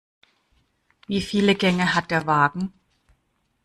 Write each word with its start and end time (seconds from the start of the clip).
Wieviele 1.05 1.53
Gänge 1.53 1.93
hat 1.93 2.09
der 2.09 2.25
Wagen? 2.25 2.73